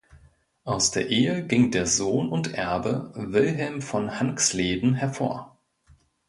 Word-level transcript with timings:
Aus 0.63 0.89
der 0.89 1.11
Ehe 1.11 1.43
ging 1.45 1.69
der 1.69 1.85
Sohn 1.85 2.29
und 2.29 2.55
Erbe 2.55 3.11
Wilhelm 3.13 3.83
von 3.83 4.19
Hanxleden 4.19 4.95
hervor. 4.95 5.59